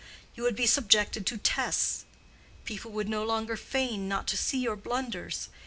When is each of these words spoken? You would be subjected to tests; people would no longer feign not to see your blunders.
You 0.33 0.41
would 0.41 0.55
be 0.55 0.65
subjected 0.65 1.27
to 1.27 1.37
tests; 1.37 2.05
people 2.65 2.89
would 2.93 3.07
no 3.07 3.23
longer 3.23 3.55
feign 3.55 4.07
not 4.07 4.27
to 4.29 4.35
see 4.35 4.57
your 4.57 4.75
blunders. 4.75 5.49